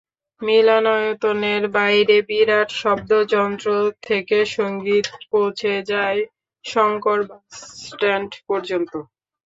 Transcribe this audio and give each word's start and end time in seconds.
মিলনায়তনের 0.41 1.63
বাইরের 1.75 2.21
বিরাট 2.29 2.69
শব্দযন্ত্র 2.81 3.67
থেকে 4.03 4.37
সংগীত 4.55 5.07
পৌঁছে 5.31 5.73
যায় 5.91 6.19
শংকর 6.65 7.19
বাসস্ট্যান্ড 7.29 8.31
পর্যন্ত। 8.47 8.91